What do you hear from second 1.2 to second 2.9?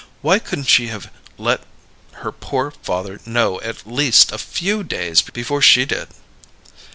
let her poor